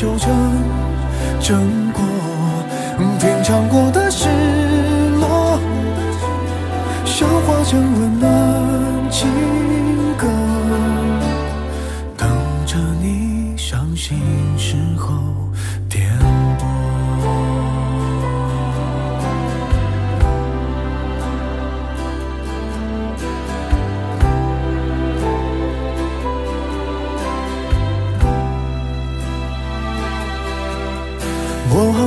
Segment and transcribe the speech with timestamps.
[0.00, 0.18] 苦难修
[1.40, 2.02] 成果。
[3.18, 4.28] 品尝过的失
[5.18, 5.58] 落，
[7.04, 8.28] 消化成温暖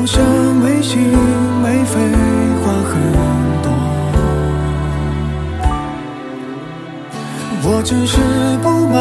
[0.02, 0.20] 好像
[0.56, 1.00] 没心
[1.62, 2.00] 没肺，
[2.64, 2.94] 话很
[3.62, 3.70] 多。
[7.62, 8.18] 我只是
[8.64, 8.98] 不满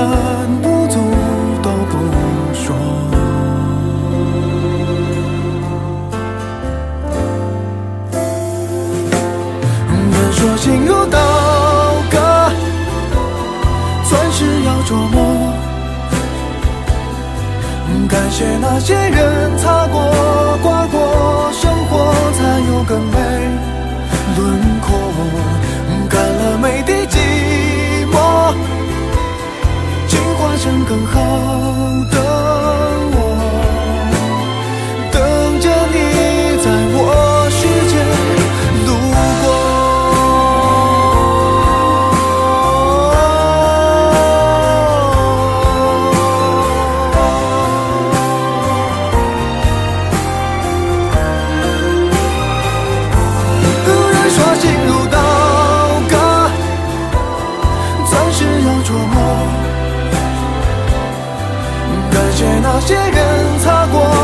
[0.61, 1.01] 不足
[1.63, 1.93] 都不
[2.53, 2.77] 说。
[10.13, 11.19] 人说心如刀
[12.11, 12.53] 割，
[14.07, 15.17] 钻石要琢磨。
[18.09, 19.87] 感谢那些人擦
[30.91, 31.50] 更好。
[62.41, 64.20] 却那些人擦过